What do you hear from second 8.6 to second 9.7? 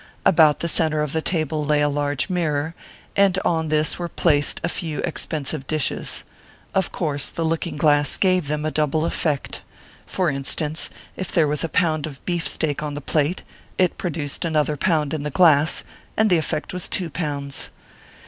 a double effect.